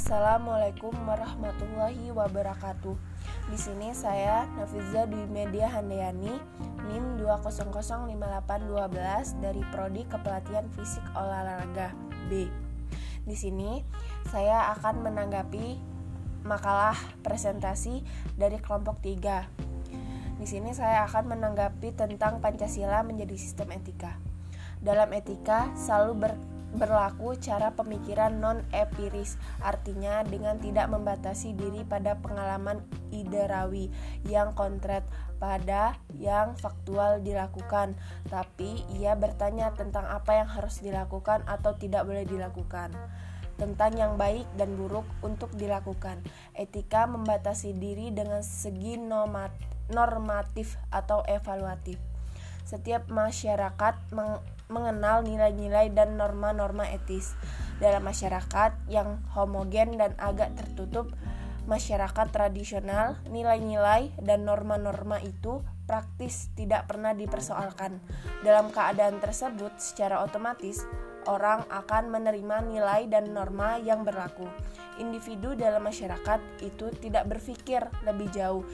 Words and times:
Assalamualaikum 0.00 0.96
warahmatullahi 1.04 2.08
wabarakatuh. 2.08 2.96
Di 3.52 3.58
sini 3.60 3.92
saya 3.92 4.48
Nafiza 4.56 5.04
Dwi 5.04 5.28
Media 5.28 5.68
Handayani, 5.68 6.40
NIM 6.88 7.20
2005812 7.20 9.44
dari 9.44 9.60
Prodi 9.68 10.08
Kepelatihan 10.08 10.64
Fisik 10.72 11.04
Olahraga 11.12 11.92
B. 12.32 12.48
Di 13.28 13.36
sini 13.36 13.84
saya 14.32 14.72
akan 14.72 15.04
menanggapi 15.04 15.76
makalah 16.48 16.96
presentasi 17.20 18.00
dari 18.40 18.56
kelompok 18.56 19.04
3. 19.04 20.40
Di 20.40 20.48
sini 20.48 20.72
saya 20.72 21.04
akan 21.12 21.36
menanggapi 21.36 21.92
tentang 21.92 22.40
Pancasila 22.40 23.04
menjadi 23.04 23.36
sistem 23.36 23.76
etika. 23.76 24.16
Dalam 24.80 25.12
etika 25.12 25.68
selalu 25.76 26.12
ber 26.16 26.32
berlaku 26.70 27.34
cara 27.38 27.74
pemikiran 27.74 28.38
non-epiris, 28.38 29.36
artinya 29.58 30.22
dengan 30.22 30.58
tidak 30.62 30.86
membatasi 30.90 31.54
diri 31.58 31.82
pada 31.82 32.18
pengalaman 32.22 32.82
iderawi 33.10 33.90
yang 34.26 34.54
konkret 34.54 35.02
pada 35.40 35.96
yang 36.20 36.52
faktual 36.54 37.24
dilakukan, 37.24 37.96
tapi 38.28 38.84
ia 38.94 39.16
bertanya 39.16 39.72
tentang 39.72 40.04
apa 40.04 40.44
yang 40.44 40.48
harus 40.52 40.84
dilakukan 40.84 41.42
atau 41.48 41.74
tidak 41.74 42.04
boleh 42.04 42.28
dilakukan 42.28 42.92
tentang 43.60 43.92
yang 43.92 44.16
baik 44.16 44.48
dan 44.56 44.72
buruk 44.72 45.04
untuk 45.20 45.52
dilakukan. 45.52 46.24
Etika 46.56 47.04
membatasi 47.04 47.76
diri 47.76 48.08
dengan 48.08 48.40
segi 48.40 48.96
normatif 48.96 50.80
atau 50.88 51.20
evaluatif. 51.28 52.00
Setiap 52.64 53.12
masyarakat 53.12 54.16
mengenal 54.70 55.26
nilai-nilai 55.26 55.92
dan 55.92 56.16
norma-norma 56.16 56.86
etis. 56.88 57.34
Dalam 57.82 58.06
masyarakat 58.06 58.88
yang 58.88 59.20
homogen 59.34 59.98
dan 59.98 60.14
agak 60.16 60.54
tertutup, 60.56 61.12
masyarakat 61.68 62.26
tradisional, 62.32 63.20
nilai-nilai 63.28 64.14
dan 64.22 64.46
norma-norma 64.46 65.20
itu 65.20 65.60
praktis 65.84 66.54
tidak 66.54 66.86
pernah 66.86 67.10
dipersoalkan. 67.10 67.98
Dalam 68.46 68.70
keadaan 68.70 69.18
tersebut, 69.18 69.74
secara 69.82 70.22
otomatis 70.22 70.86
orang 71.28 71.66
akan 71.68 72.08
menerima 72.14 72.64
nilai 72.64 73.10
dan 73.10 73.34
norma 73.34 73.76
yang 73.82 74.06
berlaku. 74.06 74.46
Individu 75.02 75.56
dalam 75.56 75.84
masyarakat 75.84 76.40
itu 76.60 76.92
tidak 77.00 77.28
berpikir 77.28 77.84
lebih 78.04 78.28
jauh. 78.32 78.64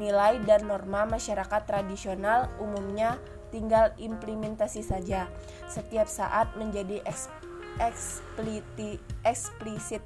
Nilai 0.00 0.40
dan 0.44 0.68
norma 0.68 1.04
masyarakat 1.08 1.62
tradisional 1.64 2.50
umumnya 2.60 3.20
tinggal 3.54 3.94
implementasi 3.94 4.82
saja. 4.82 5.30
Setiap 5.70 6.10
saat 6.10 6.50
menjadi 6.58 6.98
ekspliti, 7.78 8.98
eksplisit 9.22 10.02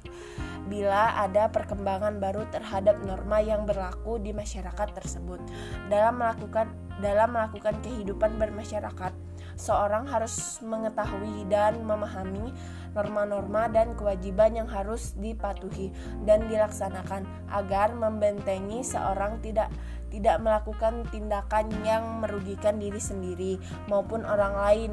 bila 0.69 1.17
ada 1.17 1.49
perkembangan 1.49 2.21
baru 2.21 2.45
terhadap 2.53 3.01
norma 3.01 3.41
yang 3.41 3.65
berlaku 3.65 4.21
di 4.21 4.29
masyarakat 4.29 4.93
tersebut. 4.93 5.41
Dalam 5.89 6.21
melakukan 6.21 6.69
dalam 6.99 7.31
melakukan 7.31 7.79
kehidupan 7.79 8.35
bermasyarakat, 8.35 9.15
seorang 9.55 10.03
harus 10.03 10.59
mengetahui 10.59 11.47
dan 11.47 11.79
memahami 11.79 12.51
norma-norma 12.91 13.71
dan 13.71 13.95
kewajiban 13.95 14.51
yang 14.51 14.67
harus 14.67 15.15
dipatuhi 15.15 15.95
dan 16.27 16.51
dilaksanakan 16.51 17.23
agar 17.55 17.95
membentengi 17.95 18.83
seorang 18.83 19.39
tidak 19.39 19.71
tidak 20.09 20.41
melakukan 20.41 21.05
tindakan 21.09 21.69
yang 21.85 22.21
merugikan 22.21 22.77
diri 22.81 22.99
sendiri 23.01 23.61
maupun 23.87 24.25
orang 24.25 24.53
lain. 24.57 24.91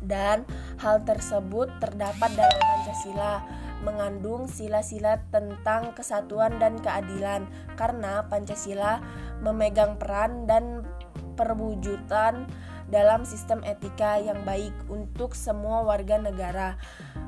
Dan 0.00 0.48
hal 0.80 1.04
tersebut 1.04 1.68
terdapat 1.76 2.32
dalam 2.32 2.60
Pancasila 2.60 3.44
mengandung 3.80 4.48
sila-sila 4.48 5.20
tentang 5.32 5.92
kesatuan 5.96 6.60
dan 6.60 6.80
keadilan 6.80 7.48
karena 7.76 8.24
Pancasila 8.28 9.00
memegang 9.40 9.96
peran 9.96 10.44
dan 10.44 10.84
perwujudan 11.36 12.44
dalam 12.90 13.22
sistem 13.24 13.62
etika 13.64 14.18
yang 14.18 14.42
baik 14.42 14.74
untuk 14.90 15.32
semua 15.32 15.86
warga 15.86 16.18
negara, 16.18 16.76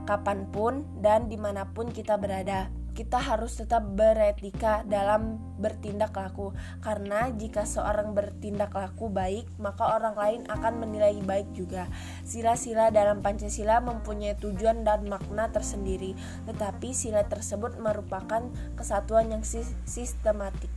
kapan 0.05 0.45
pun 0.51 0.85
dan 0.99 1.31
di 1.31 1.39
mana 1.39 1.71
pun 1.71 1.89
kita 1.89 2.19
berada. 2.19 2.82
Kita 2.93 3.17
harus 3.17 3.57
tetap 3.57 3.89
beretika 3.97 4.85
dalam 4.85 5.41
bertindak 5.57 6.13
laku, 6.13 6.53
karena 6.85 7.33
jika 7.33 7.65
seorang 7.65 8.13
bertindak 8.13 8.77
laku 8.77 9.09
baik, 9.09 9.49
maka 9.57 9.97
orang 9.97 10.13
lain 10.13 10.43
akan 10.45 10.85
menilai 10.85 11.17
baik 11.25 11.49
juga. 11.57 11.89
Sila-sila 12.29 12.93
dalam 12.93 13.25
Pancasila 13.25 13.81
mempunyai 13.81 14.37
tujuan 14.37 14.85
dan 14.85 15.09
makna 15.09 15.49
tersendiri, 15.49 16.13
tetapi 16.45 16.93
sila 16.93 17.25
tersebut 17.25 17.81
merupakan 17.81 18.45
kesatuan 18.77 19.33
yang 19.33 19.45
sistematik. 19.89 20.69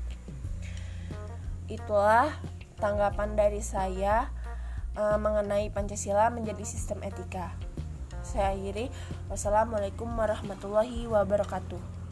Itulah 1.67 2.31
tanggapan 2.79 3.35
dari 3.35 3.59
saya 3.59 4.31
uh, 4.95 5.19
mengenai 5.19 5.67
Pancasila 5.67 6.31
menjadi 6.31 6.63
sistem 6.63 7.03
etika. 7.03 7.51
Saya 8.23 8.55
akhiri. 8.55 8.87
Wassalamualaikum 9.27 10.09
warahmatullahi 10.13 11.05
wabarakatuh. 11.11 12.04